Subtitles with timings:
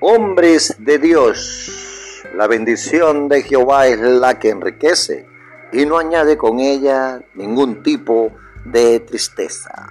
[0.00, 5.26] Hombres de Dios, la bendición de Jehová es la que enriquece
[5.72, 8.30] y no añade con ella ningún tipo
[8.66, 9.88] de tristeza.